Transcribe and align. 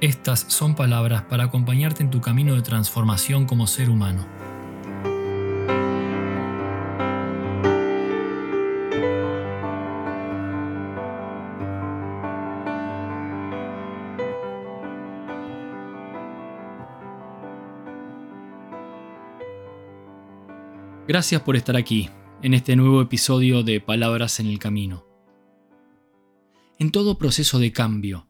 estas 0.00 0.40
son 0.48 0.76
palabras 0.76 1.22
para 1.22 1.44
acompañarte 1.44 2.02
en 2.02 2.10
tu 2.10 2.20
camino 2.20 2.54
de 2.54 2.62
transformación 2.62 3.46
como 3.46 3.66
ser 3.66 3.90
humano. 3.90 4.26
Gracias 21.08 21.40
por 21.40 21.56
estar 21.56 21.74
aquí, 21.74 22.10
en 22.42 22.52
este 22.52 22.76
nuevo 22.76 23.00
episodio 23.00 23.62
de 23.62 23.80
Palabras 23.80 24.38
en 24.40 24.46
el 24.46 24.58
Camino. 24.58 25.06
En 26.78 26.92
todo 26.92 27.18
proceso 27.18 27.58
de 27.58 27.72
cambio, 27.72 28.27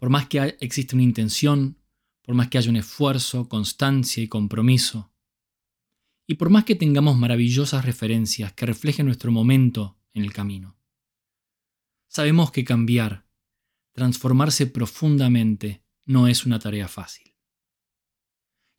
por 0.00 0.08
más 0.08 0.28
que 0.28 0.56
exista 0.60 0.96
una 0.96 1.02
intención, 1.02 1.76
por 2.22 2.34
más 2.34 2.48
que 2.48 2.56
haya 2.56 2.70
un 2.70 2.76
esfuerzo, 2.76 3.50
constancia 3.50 4.22
y 4.22 4.28
compromiso, 4.28 5.12
y 6.26 6.36
por 6.36 6.48
más 6.48 6.64
que 6.64 6.74
tengamos 6.74 7.18
maravillosas 7.18 7.84
referencias 7.84 8.54
que 8.54 8.64
reflejen 8.64 9.04
nuestro 9.04 9.30
momento 9.30 9.98
en 10.14 10.24
el 10.24 10.32
camino. 10.32 10.78
Sabemos 12.08 12.50
que 12.50 12.64
cambiar, 12.64 13.26
transformarse 13.92 14.66
profundamente, 14.66 15.84
no 16.06 16.28
es 16.28 16.46
una 16.46 16.58
tarea 16.58 16.88
fácil. 16.88 17.36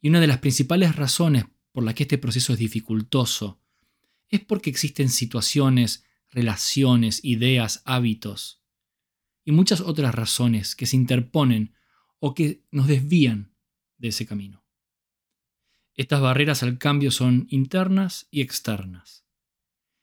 Y 0.02 0.09
una 0.09 0.22
de 0.22 0.28
las 0.28 0.39
principales 0.39 0.95
razones 0.95 1.45
por 1.72 1.83
las 1.83 1.94
que 1.94 2.03
este 2.03 2.17
proceso 2.17 2.53
es 2.53 2.58
dificultoso 2.59 3.61
es 4.28 4.39
porque 4.39 4.72
existen 4.72 5.09
situaciones, 5.09 6.03
relaciones, 6.31 7.23
ideas, 7.23 7.83
hábitos 7.85 8.61
y 9.44 9.52
muchas 9.52 9.81
otras 9.81 10.14
razones 10.14 10.75
que 10.75 10.86
se 10.86 10.95
interponen 10.95 11.73
o 12.20 12.34
que 12.34 12.64
nos 12.72 12.88
desvían 12.88 13.56
de 13.97 14.09
ese 14.09 14.25
camino. 14.25 14.64
Estas 15.95 16.22
barreras 16.22 16.64
al 16.64 16.78
cambio 16.78 17.11
son 17.11 17.47
internas 17.50 18.28
y 18.31 18.42
externas. 18.42 19.25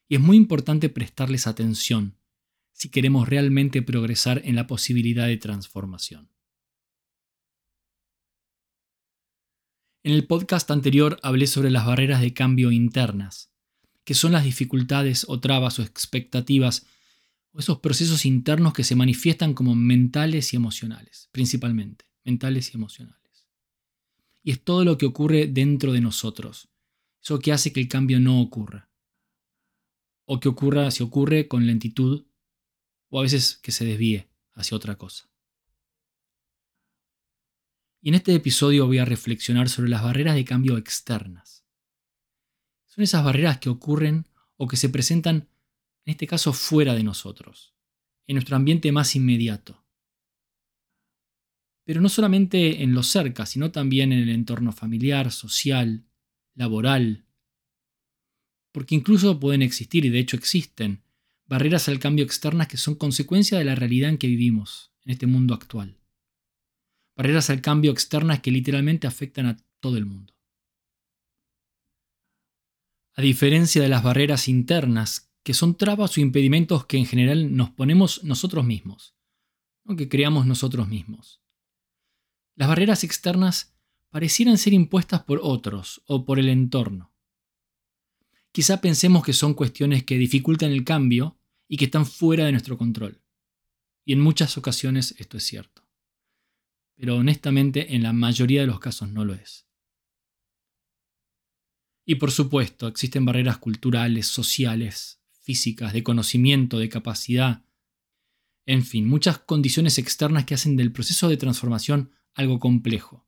Y 0.08 0.16
es 0.16 0.20
muy 0.20 0.36
importante 0.36 0.88
prestarles 0.88 1.46
atención 1.46 2.18
si 2.72 2.90
queremos 2.90 3.28
realmente 3.28 3.82
progresar 3.82 4.40
en 4.44 4.54
la 4.54 4.66
posibilidad 4.66 5.26
de 5.26 5.36
transformación. 5.36 6.30
En 10.04 10.12
el 10.12 10.26
podcast 10.26 10.70
anterior 10.70 11.18
hablé 11.22 11.46
sobre 11.46 11.70
las 11.70 11.84
barreras 11.84 12.20
de 12.20 12.32
cambio 12.32 12.70
internas, 12.70 13.52
que 14.04 14.14
son 14.14 14.32
las 14.32 14.44
dificultades 14.44 15.26
o 15.28 15.40
trabas 15.40 15.78
o 15.78 15.82
expectativas 15.82 16.86
esos 17.60 17.80
procesos 17.80 18.24
internos 18.24 18.72
que 18.72 18.84
se 18.84 18.94
manifiestan 18.94 19.54
como 19.54 19.74
mentales 19.74 20.52
y 20.52 20.56
emocionales, 20.56 21.28
principalmente, 21.32 22.06
mentales 22.24 22.72
y 22.72 22.76
emocionales. 22.76 23.48
Y 24.42 24.52
es 24.52 24.62
todo 24.62 24.84
lo 24.84 24.96
que 24.96 25.06
ocurre 25.06 25.48
dentro 25.48 25.92
de 25.92 26.00
nosotros, 26.00 26.68
eso 27.22 27.38
que 27.40 27.52
hace 27.52 27.72
que 27.72 27.80
el 27.80 27.88
cambio 27.88 28.20
no 28.20 28.40
ocurra. 28.40 28.90
O 30.24 30.40
que 30.40 30.48
ocurra, 30.48 30.90
si 30.90 31.02
ocurre, 31.02 31.48
con 31.48 31.66
lentitud, 31.66 32.26
o 33.08 33.18
a 33.18 33.22
veces 33.22 33.56
que 33.56 33.72
se 33.72 33.84
desvíe 33.84 34.28
hacia 34.52 34.76
otra 34.76 34.96
cosa. 34.96 35.28
Y 38.00 38.10
en 38.10 38.14
este 38.14 38.34
episodio 38.34 38.86
voy 38.86 38.98
a 38.98 39.04
reflexionar 39.04 39.68
sobre 39.68 39.90
las 39.90 40.02
barreras 40.02 40.36
de 40.36 40.44
cambio 40.44 40.76
externas. 40.76 41.64
Son 42.86 43.02
esas 43.02 43.24
barreras 43.24 43.58
que 43.58 43.68
ocurren 43.68 44.28
o 44.56 44.68
que 44.68 44.76
se 44.76 44.88
presentan 44.88 45.48
en 46.08 46.12
este 46.12 46.26
caso 46.26 46.54
fuera 46.54 46.94
de 46.94 47.04
nosotros, 47.04 47.74
en 48.26 48.36
nuestro 48.36 48.56
ambiente 48.56 48.90
más 48.92 49.14
inmediato. 49.14 49.84
Pero 51.84 52.00
no 52.00 52.08
solamente 52.08 52.82
en 52.82 52.94
lo 52.94 53.02
cerca, 53.02 53.44
sino 53.44 53.72
también 53.72 54.14
en 54.14 54.20
el 54.20 54.30
entorno 54.30 54.72
familiar, 54.72 55.30
social, 55.30 56.06
laboral. 56.54 57.26
Porque 58.72 58.94
incluso 58.94 59.38
pueden 59.38 59.60
existir, 59.60 60.06
y 60.06 60.08
de 60.08 60.18
hecho 60.18 60.38
existen, 60.38 61.02
barreras 61.44 61.90
al 61.90 61.98
cambio 61.98 62.24
externas 62.24 62.68
que 62.68 62.78
son 62.78 62.94
consecuencia 62.94 63.58
de 63.58 63.66
la 63.66 63.74
realidad 63.74 64.08
en 64.08 64.16
que 64.16 64.28
vivimos, 64.28 64.94
en 65.04 65.12
este 65.12 65.26
mundo 65.26 65.52
actual. 65.52 65.98
Barreras 67.18 67.50
al 67.50 67.60
cambio 67.60 67.92
externas 67.92 68.40
que 68.40 68.50
literalmente 68.50 69.06
afectan 69.06 69.44
a 69.44 69.58
todo 69.80 69.98
el 69.98 70.06
mundo. 70.06 70.32
A 73.14 73.20
diferencia 73.20 73.82
de 73.82 73.90
las 73.90 74.02
barreras 74.02 74.48
internas 74.48 75.27
que 75.48 75.54
son 75.54 75.78
trabas 75.78 76.14
o 76.14 76.20
impedimentos 76.20 76.84
que 76.84 76.98
en 76.98 77.06
general 77.06 77.56
nos 77.56 77.70
ponemos 77.70 78.22
nosotros 78.22 78.66
mismos, 78.66 79.16
que 79.96 80.06
creamos 80.06 80.44
nosotros 80.44 80.88
mismos. 80.88 81.40
Las 82.54 82.68
barreras 82.68 83.02
externas 83.02 83.74
parecieran 84.10 84.58
ser 84.58 84.74
impuestas 84.74 85.22
por 85.22 85.40
otros 85.42 86.02
o 86.06 86.26
por 86.26 86.38
el 86.38 86.50
entorno. 86.50 87.14
Quizá 88.52 88.82
pensemos 88.82 89.24
que 89.24 89.32
son 89.32 89.54
cuestiones 89.54 90.04
que 90.04 90.18
dificultan 90.18 90.70
el 90.70 90.84
cambio 90.84 91.40
y 91.66 91.78
que 91.78 91.86
están 91.86 92.04
fuera 92.04 92.44
de 92.44 92.52
nuestro 92.52 92.76
control. 92.76 93.22
Y 94.04 94.12
en 94.12 94.20
muchas 94.20 94.58
ocasiones 94.58 95.14
esto 95.16 95.38
es 95.38 95.44
cierto. 95.44 95.88
Pero 96.94 97.16
honestamente 97.16 97.94
en 97.94 98.02
la 98.02 98.12
mayoría 98.12 98.60
de 98.60 98.66
los 98.66 98.80
casos 98.80 99.08
no 99.08 99.24
lo 99.24 99.32
es. 99.32 99.66
Y 102.04 102.16
por 102.16 102.32
supuesto, 102.32 102.86
existen 102.86 103.24
barreras 103.24 103.56
culturales, 103.56 104.26
sociales, 104.26 105.18
físicas, 105.48 105.94
de 105.94 106.02
conocimiento, 106.02 106.78
de 106.78 106.90
capacidad. 106.90 107.64
En 108.66 108.84
fin, 108.84 109.08
muchas 109.08 109.38
condiciones 109.38 109.96
externas 109.96 110.44
que 110.44 110.52
hacen 110.52 110.76
del 110.76 110.92
proceso 110.92 111.26
de 111.30 111.38
transformación 111.38 112.12
algo 112.34 112.58
complejo. 112.58 113.26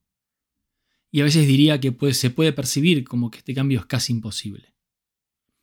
Y 1.10 1.22
a 1.22 1.24
veces 1.24 1.46
diría 1.46 1.80
que 1.80 1.96
se 2.12 2.28
puede 2.28 2.52
percibir 2.52 3.04
como 3.04 3.30
que 3.30 3.38
este 3.38 3.54
cambio 3.54 3.80
es 3.80 3.86
casi 3.86 4.12
imposible. 4.12 4.74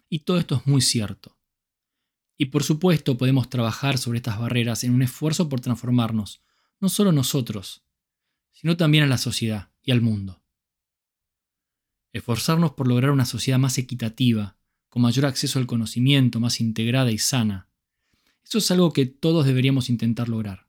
Y 0.10 0.22
todo 0.22 0.40
esto 0.40 0.56
es 0.56 0.66
muy 0.66 0.82
cierto. 0.82 1.38
Y 2.40 2.46
por 2.46 2.64
supuesto 2.64 3.20
podemos 3.20 3.52
trabajar 3.52 4.00
sobre 4.00 4.18
estas 4.18 4.40
barreras 4.40 4.84
en 4.84 4.96
un 4.96 5.04
esfuerzo 5.04 5.50
por 5.50 5.62
transformarnos, 5.62 6.42
no 6.80 6.90
solo 6.90 7.12
nosotros, 7.12 7.84
sino 8.52 8.78
también 8.78 9.04
a 9.04 9.08
la 9.08 9.20
sociedad 9.20 9.70
y 9.84 9.92
al 9.92 10.02
mundo. 10.02 10.42
Esforzarnos 12.14 12.72
por 12.72 12.88
lograr 12.88 13.12
una 13.12 13.26
sociedad 13.26 13.60
más 13.60 13.78
equitativa, 13.78 14.57
con 14.90 15.02
mayor 15.02 15.26
acceso 15.26 15.60
al 15.60 15.68
conocimiento, 15.68 16.40
más 16.40 16.60
integrada 16.62 17.12
y 17.12 17.18
sana. 17.18 17.70
Eso 18.44 18.60
es 18.60 18.72
algo 18.72 18.94
que 18.94 19.06
todos 19.06 19.46
deberíamos 19.46 19.90
intentar 19.90 20.30
lograr, 20.30 20.68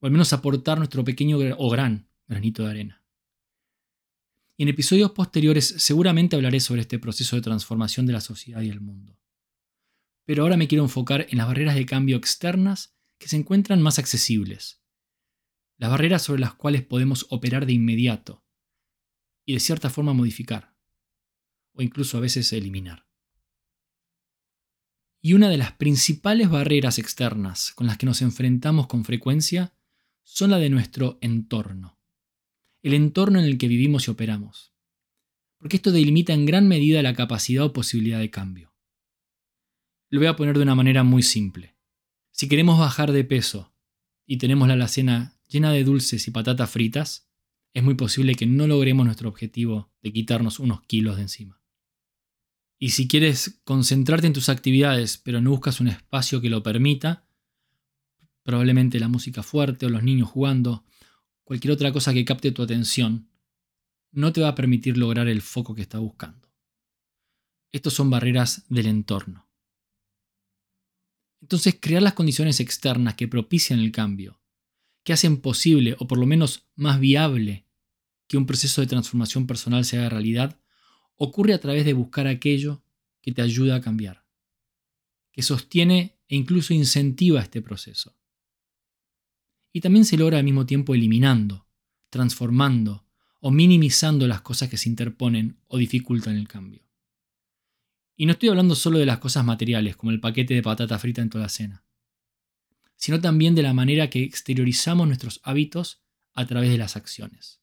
o 0.00 0.06
al 0.06 0.12
menos 0.12 0.32
aportar 0.32 0.78
nuestro 0.78 1.04
pequeño 1.04 1.38
o 1.58 1.70
gran 1.70 2.08
granito 2.28 2.64
de 2.64 2.70
arena. 2.70 3.02
Y 4.56 4.62
en 4.64 4.68
episodios 4.68 5.10
posteriores 5.10 5.74
seguramente 5.78 6.36
hablaré 6.36 6.60
sobre 6.60 6.82
este 6.82 6.98
proceso 6.98 7.36
de 7.36 7.42
transformación 7.42 8.06
de 8.06 8.12
la 8.12 8.20
sociedad 8.20 8.62
y 8.62 8.68
el 8.68 8.80
mundo. 8.80 9.18
Pero 10.24 10.44
ahora 10.44 10.56
me 10.56 10.68
quiero 10.68 10.84
enfocar 10.84 11.26
en 11.28 11.38
las 11.38 11.48
barreras 11.48 11.74
de 11.74 11.86
cambio 11.86 12.16
externas 12.16 12.94
que 13.18 13.28
se 13.28 13.36
encuentran 13.36 13.82
más 13.82 13.98
accesibles, 13.98 14.80
las 15.78 15.90
barreras 15.90 16.22
sobre 16.22 16.40
las 16.40 16.54
cuales 16.54 16.82
podemos 16.82 17.26
operar 17.30 17.66
de 17.66 17.72
inmediato 17.72 18.44
y 19.44 19.54
de 19.54 19.60
cierta 19.60 19.90
forma 19.90 20.12
modificar, 20.12 20.76
o 21.72 21.82
incluso 21.82 22.18
a 22.18 22.20
veces 22.20 22.52
eliminar. 22.52 23.06
Y 25.24 25.34
una 25.34 25.48
de 25.48 25.56
las 25.56 25.72
principales 25.72 26.50
barreras 26.50 26.98
externas 26.98 27.72
con 27.74 27.86
las 27.86 27.96
que 27.96 28.06
nos 28.06 28.22
enfrentamos 28.22 28.88
con 28.88 29.04
frecuencia 29.04 29.72
son 30.24 30.50
la 30.50 30.58
de 30.58 30.68
nuestro 30.68 31.18
entorno, 31.20 32.00
el 32.82 32.92
entorno 32.94 33.38
en 33.38 33.44
el 33.44 33.56
que 33.56 33.68
vivimos 33.68 34.08
y 34.08 34.10
operamos, 34.10 34.74
porque 35.58 35.76
esto 35.76 35.92
delimita 35.92 36.32
en 36.32 36.44
gran 36.44 36.66
medida 36.66 37.02
la 37.02 37.14
capacidad 37.14 37.64
o 37.64 37.72
posibilidad 37.72 38.18
de 38.18 38.30
cambio. 38.30 38.74
Lo 40.08 40.18
voy 40.18 40.26
a 40.26 40.34
poner 40.34 40.56
de 40.56 40.64
una 40.64 40.74
manera 40.74 41.04
muy 41.04 41.22
simple. 41.22 41.76
Si 42.32 42.48
queremos 42.48 42.78
bajar 42.78 43.12
de 43.12 43.22
peso 43.22 43.72
y 44.26 44.38
tenemos 44.38 44.66
la 44.66 44.74
alacena 44.74 45.38
llena 45.48 45.70
de 45.72 45.84
dulces 45.84 46.26
y 46.26 46.32
patatas 46.32 46.68
fritas, 46.68 47.30
es 47.74 47.84
muy 47.84 47.94
posible 47.94 48.34
que 48.34 48.46
no 48.46 48.66
logremos 48.66 49.06
nuestro 49.06 49.28
objetivo 49.28 49.92
de 50.02 50.12
quitarnos 50.12 50.58
unos 50.58 50.82
kilos 50.82 51.16
de 51.16 51.22
encima. 51.22 51.61
Y 52.82 52.88
si 52.88 53.06
quieres 53.06 53.60
concentrarte 53.62 54.26
en 54.26 54.32
tus 54.32 54.48
actividades, 54.48 55.16
pero 55.16 55.40
no 55.40 55.50
buscas 55.50 55.78
un 55.78 55.86
espacio 55.86 56.40
que 56.40 56.50
lo 56.50 56.64
permita, 56.64 57.24
probablemente 58.42 58.98
la 58.98 59.06
música 59.06 59.44
fuerte 59.44 59.86
o 59.86 59.88
los 59.88 60.02
niños 60.02 60.28
jugando, 60.28 60.84
cualquier 61.44 61.74
otra 61.74 61.92
cosa 61.92 62.12
que 62.12 62.24
capte 62.24 62.50
tu 62.50 62.60
atención, 62.60 63.30
no 64.10 64.32
te 64.32 64.40
va 64.40 64.48
a 64.48 64.54
permitir 64.56 64.98
lograr 64.98 65.28
el 65.28 65.42
foco 65.42 65.76
que 65.76 65.82
estás 65.82 66.00
buscando. 66.00 66.50
Estos 67.70 67.94
son 67.94 68.10
barreras 68.10 68.64
del 68.68 68.86
entorno. 68.86 69.48
Entonces, 71.40 71.78
crear 71.80 72.02
las 72.02 72.14
condiciones 72.14 72.58
externas 72.58 73.14
que 73.14 73.28
propician 73.28 73.78
el 73.78 73.92
cambio, 73.92 74.42
que 75.04 75.12
hacen 75.12 75.40
posible 75.40 75.94
o 76.00 76.08
por 76.08 76.18
lo 76.18 76.26
menos 76.26 76.66
más 76.74 76.98
viable 76.98 77.64
que 78.26 78.38
un 78.38 78.46
proceso 78.46 78.80
de 78.80 78.88
transformación 78.88 79.46
personal 79.46 79.84
se 79.84 79.98
haga 79.98 80.08
realidad, 80.08 80.58
ocurre 81.16 81.54
a 81.54 81.60
través 81.60 81.84
de 81.84 81.92
buscar 81.92 82.26
aquello 82.26 82.82
que 83.20 83.32
te 83.32 83.42
ayuda 83.42 83.76
a 83.76 83.80
cambiar, 83.80 84.26
que 85.30 85.42
sostiene 85.42 86.18
e 86.28 86.36
incluso 86.36 86.74
incentiva 86.74 87.40
este 87.40 87.62
proceso. 87.62 88.16
Y 89.72 89.80
también 89.80 90.04
se 90.04 90.16
logra 90.16 90.38
al 90.38 90.44
mismo 90.44 90.66
tiempo 90.66 90.94
eliminando, 90.94 91.66
transformando 92.10 93.06
o 93.40 93.50
minimizando 93.50 94.28
las 94.28 94.42
cosas 94.42 94.68
que 94.68 94.76
se 94.76 94.88
interponen 94.88 95.58
o 95.66 95.78
dificultan 95.78 96.36
el 96.36 96.48
cambio. 96.48 96.82
Y 98.16 98.26
no 98.26 98.32
estoy 98.32 98.50
hablando 98.50 98.74
solo 98.74 98.98
de 98.98 99.06
las 99.06 99.18
cosas 99.18 99.44
materiales, 99.44 99.96
como 99.96 100.12
el 100.12 100.20
paquete 100.20 100.54
de 100.54 100.62
patata 100.62 100.98
frita 100.98 101.22
en 101.22 101.30
toda 101.30 101.44
la 101.44 101.48
cena, 101.48 101.84
sino 102.96 103.20
también 103.20 103.54
de 103.54 103.62
la 103.62 103.72
manera 103.72 104.10
que 104.10 104.22
exteriorizamos 104.22 105.06
nuestros 105.06 105.40
hábitos 105.42 106.02
a 106.34 106.46
través 106.46 106.70
de 106.70 106.78
las 106.78 106.96
acciones. 106.96 107.61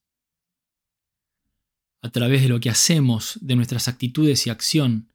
A 2.01 2.09
través 2.11 2.41
de 2.41 2.49
lo 2.49 2.59
que 2.59 2.69
hacemos, 2.69 3.37
de 3.41 3.55
nuestras 3.55 3.87
actitudes 3.87 4.47
y 4.47 4.49
acción. 4.49 5.11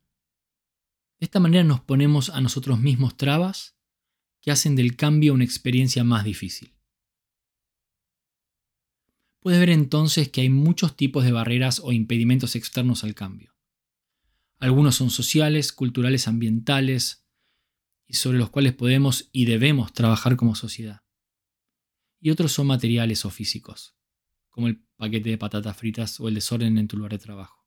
De 1.19 1.25
esta 1.27 1.41
manera 1.41 1.65
nos 1.65 1.81
ponemos 1.81 2.31
a 2.31 2.41
nosotros 2.41 2.81
mismos 2.81 3.17
trabas 3.17 3.77
que 4.41 4.51
hacen 4.51 4.77
del 4.77 4.97
cambio 4.97 5.33
una 5.33 5.45
experiencia 5.45 6.05
más 6.05 6.25
difícil. 6.25 6.75
Puedes 9.41 9.61
ver 9.61 9.71
entonces 9.71 10.29
que 10.29 10.43
hay 10.43 10.51
muchos 10.51 10.97
tipos 10.97 11.25
de 11.25 11.33
barreras 11.33 11.81
o 11.83 11.93
impedimentos 11.93 12.57
externos 12.57 13.05
al 13.05 13.15
cambio. 13.15 13.55
Algunos 14.59 14.97
son 14.97 15.11
sociales, 15.11 15.73
culturales, 15.73 16.29
ambientales, 16.29 17.25
y 18.07 18.15
sobre 18.15 18.39
los 18.39 18.51
cuales 18.51 18.75
podemos 18.75 19.29
y 19.33 19.47
debemos 19.47 19.93
trabajar 19.93 20.37
como 20.37 20.55
sociedad. 20.55 21.03
Y 22.21 22.31
otros 22.31 22.53
son 22.53 22.67
materiales 22.67 23.25
o 23.25 23.31
físicos, 23.31 23.97
como 24.55 24.69
el 24.69 24.85
paquete 24.95 25.31
de 25.31 25.37
patatas 25.37 25.77
fritas 25.77 26.21
o 26.21 26.29
el 26.29 26.35
desorden 26.35 26.79
en 26.79 26.87
tu 26.87 26.97
lugar 26.97 27.11
de 27.11 27.19
trabajo. 27.19 27.67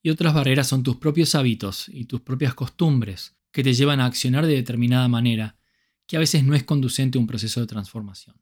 Y 0.00 0.10
otras 0.10 0.32
barreras 0.32 0.68
son 0.68 0.84
tus 0.84 0.98
propios 0.98 1.34
hábitos 1.34 1.88
y 1.88 2.04
tus 2.04 2.20
propias 2.20 2.54
costumbres 2.54 3.36
que 3.50 3.64
te 3.64 3.74
llevan 3.74 3.98
a 3.98 4.06
accionar 4.06 4.46
de 4.46 4.54
determinada 4.54 5.08
manera 5.08 5.58
que 6.06 6.16
a 6.16 6.20
veces 6.20 6.44
no 6.44 6.54
es 6.54 6.62
conducente 6.62 7.18
a 7.18 7.20
un 7.20 7.26
proceso 7.26 7.60
de 7.60 7.66
transformación. 7.66 8.40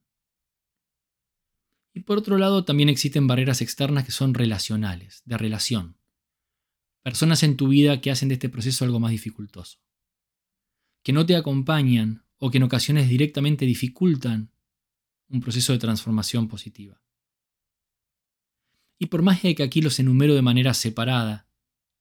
Y 1.95 2.01
por 2.01 2.19
otro 2.19 2.37
lado, 2.37 2.67
también 2.67 2.91
existen 2.91 3.27
barreras 3.27 3.63
externas 3.63 4.05
que 4.05 4.13
son 4.13 4.35
relacionales, 4.35 5.23
de 5.25 5.39
relación. 5.39 5.97
Personas 7.03 7.43
en 7.45 7.57
tu 7.57 7.69
vida 7.69 8.03
que 8.03 8.11
hacen 8.11 8.29
de 8.29 8.35
este 8.35 8.51
proceso 8.51 8.85
algo 8.85 9.01
más 9.01 9.11
dificultoso. 9.11 9.79
Que 11.03 11.15
no 11.15 11.25
te 11.25 11.35
acompañan 11.35 12.27
o 12.37 12.51
que 12.51 12.59
en 12.59 12.65
ocasiones 12.65 13.09
directamente 13.09 13.65
dificultan 13.65 14.51
un 15.31 15.41
proceso 15.41 15.73
de 15.73 15.79
transformación 15.79 16.49
positiva. 16.49 17.03
Y 18.99 19.07
por 19.07 19.23
más 19.23 19.41
que 19.41 19.63
aquí 19.63 19.81
los 19.81 19.99
enumero 19.99 20.35
de 20.35 20.43
manera 20.43 20.75
separada, 20.75 21.49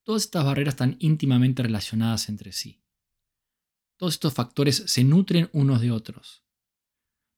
todas 0.04 0.24
estas 0.24 0.44
barreras 0.44 0.74
están 0.74 0.98
íntimamente 1.00 1.64
relacionadas 1.64 2.28
entre 2.28 2.52
sí. 2.52 2.84
Todos 3.96 4.16
estos 4.16 4.34
factores 4.34 4.84
se 4.88 5.04
nutren 5.04 5.50
unos 5.54 5.80
de 5.80 5.92
otros 5.92 6.44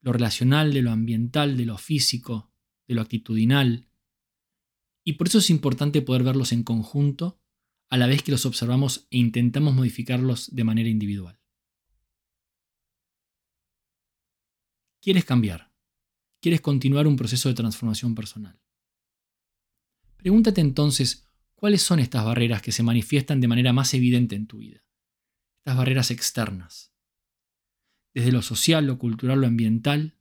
lo 0.01 0.11
relacional, 0.11 0.73
de 0.73 0.81
lo 0.81 0.91
ambiental, 0.91 1.57
de 1.57 1.65
lo 1.65 1.77
físico, 1.77 2.51
de 2.87 2.95
lo 2.95 3.01
actitudinal. 3.01 3.87
Y 5.03 5.13
por 5.13 5.27
eso 5.27 5.37
es 5.37 5.49
importante 5.49 6.01
poder 6.01 6.23
verlos 6.23 6.51
en 6.51 6.63
conjunto 6.63 7.39
a 7.89 7.97
la 7.97 8.07
vez 8.07 8.23
que 8.23 8.31
los 8.31 8.45
observamos 8.45 9.07
e 9.11 9.17
intentamos 9.17 9.73
modificarlos 9.73 10.53
de 10.53 10.63
manera 10.63 10.89
individual. 10.89 11.39
¿Quieres 15.01 15.25
cambiar? 15.25 15.70
¿Quieres 16.41 16.61
continuar 16.61 17.07
un 17.07 17.15
proceso 17.15 17.49
de 17.49 17.55
transformación 17.55 18.15
personal? 18.15 18.59
Pregúntate 20.17 20.61
entonces 20.61 21.27
cuáles 21.55 21.81
son 21.81 21.99
estas 21.99 22.25
barreras 22.25 22.61
que 22.61 22.71
se 22.71 22.83
manifiestan 22.83 23.39
de 23.39 23.47
manera 23.47 23.73
más 23.73 23.93
evidente 23.93 24.35
en 24.35 24.47
tu 24.47 24.57
vida. 24.57 24.83
Estas 25.59 25.77
barreras 25.77 26.11
externas 26.11 26.91
desde 28.13 28.31
lo 28.31 28.41
social, 28.41 28.85
lo 28.85 28.97
cultural, 28.97 29.41
lo 29.41 29.47
ambiental, 29.47 30.17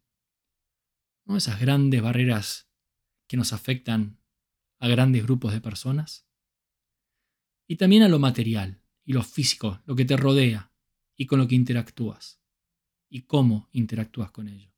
esas 1.37 1.61
grandes 1.61 2.02
barreras 2.02 2.69
que 3.28 3.37
nos 3.37 3.52
afectan 3.52 4.19
a 4.78 4.88
grandes 4.88 5.22
grupos 5.22 5.52
de 5.52 5.61
personas, 5.61 6.26
y 7.69 7.76
también 7.76 8.02
a 8.02 8.08
lo 8.08 8.19
material 8.19 8.82
y 9.05 9.12
lo 9.12 9.22
físico, 9.22 9.81
lo 9.87 9.94
que 9.94 10.05
te 10.05 10.17
rodea 10.17 10.72
y 11.17 11.26
con 11.26 11.38
lo 11.38 11.46
que 11.46 11.55
interactúas, 11.55 12.43
y 13.08 13.22
cómo 13.22 13.69
interactúas 13.72 14.32
con 14.32 14.49
ello. 14.49 14.69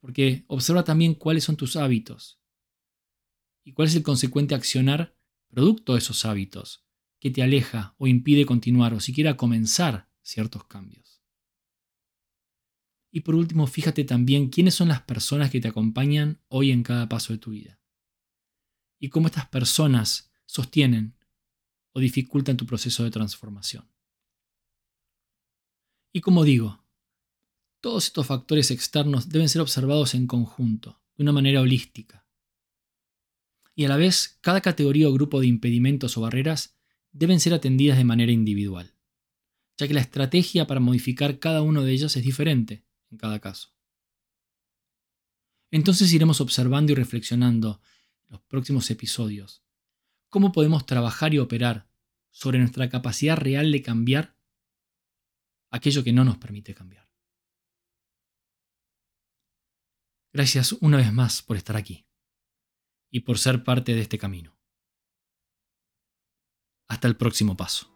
Porque 0.00 0.44
observa 0.48 0.84
también 0.84 1.14
cuáles 1.14 1.44
son 1.44 1.56
tus 1.56 1.76
hábitos 1.76 2.40
y 3.64 3.72
cuál 3.72 3.88
es 3.88 3.94
el 3.94 4.02
consecuente 4.02 4.54
accionar 4.54 5.16
producto 5.48 5.92
de 5.92 5.98
esos 5.98 6.24
hábitos 6.24 6.84
que 7.18 7.30
te 7.30 7.42
aleja 7.42 7.94
o 7.98 8.06
impide 8.06 8.46
continuar 8.46 8.94
o 8.94 9.00
siquiera 9.00 9.36
comenzar 9.36 10.08
ciertos 10.22 10.64
cambios. 10.64 11.22
Y 13.10 13.20
por 13.20 13.34
último, 13.34 13.66
fíjate 13.66 14.04
también 14.04 14.48
quiénes 14.48 14.74
son 14.74 14.88
las 14.88 15.02
personas 15.02 15.50
que 15.50 15.60
te 15.60 15.68
acompañan 15.68 16.40
hoy 16.48 16.70
en 16.70 16.82
cada 16.82 17.08
paso 17.08 17.32
de 17.32 17.38
tu 17.38 17.50
vida. 17.50 17.80
Y 18.98 19.08
cómo 19.08 19.26
estas 19.26 19.48
personas 19.48 20.32
sostienen 20.46 21.16
o 21.92 22.00
dificultan 22.00 22.56
tu 22.56 22.66
proceso 22.66 23.02
de 23.02 23.10
transformación. 23.10 23.90
Y 26.12 26.20
como 26.20 26.44
digo, 26.44 26.79
todos 27.80 28.06
estos 28.06 28.26
factores 28.26 28.70
externos 28.70 29.28
deben 29.28 29.48
ser 29.48 29.62
observados 29.62 30.14
en 30.14 30.26
conjunto, 30.26 31.02
de 31.16 31.22
una 31.22 31.32
manera 31.32 31.60
holística. 31.60 32.26
Y 33.74 33.84
a 33.84 33.88
la 33.88 33.96
vez, 33.96 34.38
cada 34.42 34.60
categoría 34.60 35.08
o 35.08 35.12
grupo 35.12 35.40
de 35.40 35.46
impedimentos 35.46 36.16
o 36.16 36.20
barreras 36.20 36.76
deben 37.12 37.40
ser 37.40 37.54
atendidas 37.54 37.96
de 37.96 38.04
manera 38.04 38.32
individual, 38.32 38.94
ya 39.78 39.88
que 39.88 39.94
la 39.94 40.00
estrategia 40.00 40.66
para 40.66 40.80
modificar 40.80 41.38
cada 41.38 41.62
uno 41.62 41.82
de 41.82 41.92
ellos 41.92 42.16
es 42.16 42.22
diferente 42.22 42.84
en 43.10 43.18
cada 43.18 43.40
caso. 43.40 43.74
Entonces 45.70 46.12
iremos 46.12 46.40
observando 46.40 46.92
y 46.92 46.94
reflexionando 46.94 47.80
en 48.24 48.32
los 48.32 48.42
próximos 48.42 48.90
episodios 48.90 49.62
cómo 50.28 50.52
podemos 50.52 50.84
trabajar 50.86 51.32
y 51.32 51.38
operar 51.38 51.88
sobre 52.30 52.58
nuestra 52.58 52.88
capacidad 52.88 53.36
real 53.36 53.72
de 53.72 53.82
cambiar 53.82 54.36
aquello 55.70 56.04
que 56.04 56.12
no 56.12 56.24
nos 56.24 56.38
permite 56.38 56.74
cambiar. 56.74 57.09
Gracias 60.32 60.72
una 60.74 60.96
vez 60.96 61.12
más 61.12 61.42
por 61.42 61.56
estar 61.56 61.76
aquí 61.76 62.06
y 63.10 63.20
por 63.20 63.38
ser 63.38 63.64
parte 63.64 63.94
de 63.94 64.00
este 64.02 64.16
camino. 64.16 64.56
Hasta 66.88 67.08
el 67.08 67.16
próximo 67.16 67.56
paso. 67.56 67.88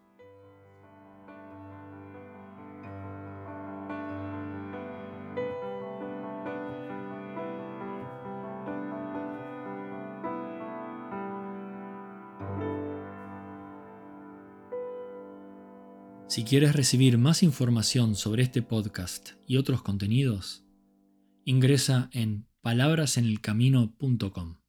Si 16.26 16.42
quieres 16.42 16.74
recibir 16.74 17.16
más 17.16 17.44
información 17.44 18.16
sobre 18.16 18.42
este 18.42 18.60
podcast 18.60 19.30
y 19.46 19.56
otros 19.56 19.82
contenidos, 19.82 20.63
ingresa 21.44 22.08
en 22.12 22.46
palabrasenelcamino.com. 22.62 24.63